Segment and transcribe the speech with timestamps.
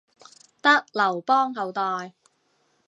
[0.63, 2.13] 得劉邦後代